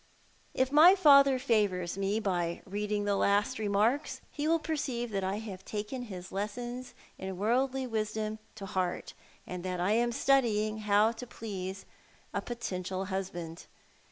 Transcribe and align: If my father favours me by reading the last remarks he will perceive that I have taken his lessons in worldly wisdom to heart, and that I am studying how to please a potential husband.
If 0.55 0.71
my 0.71 0.95
father 0.95 1.37
favours 1.37 1.95
me 1.95 2.19
by 2.19 2.63
reading 2.65 3.05
the 3.05 3.15
last 3.15 3.59
remarks 3.59 4.19
he 4.31 4.47
will 4.47 4.57
perceive 4.57 5.11
that 5.11 5.23
I 5.23 5.35
have 5.35 5.63
taken 5.63 6.05
his 6.05 6.31
lessons 6.31 6.95
in 7.19 7.37
worldly 7.37 7.85
wisdom 7.85 8.39
to 8.55 8.65
heart, 8.65 9.13
and 9.45 9.63
that 9.63 9.79
I 9.79 9.91
am 9.91 10.11
studying 10.11 10.79
how 10.89 11.11
to 11.11 11.27
please 11.27 11.85
a 12.33 12.41
potential 12.41 13.05
husband. 13.13 13.67